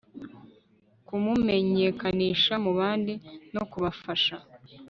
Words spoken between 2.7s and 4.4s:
bandi no kubafasha